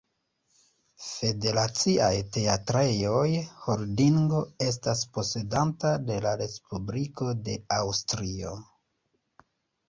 Federaciaj 1.07 2.13
Teatrejoj-Holdingo 2.37 4.39
estas 4.69 5.03
posedanta 5.19 5.93
de 6.09 6.17
la 6.29 6.33
Respubliko 6.41 7.29
de 7.51 7.59
Aŭstrio. 7.79 8.57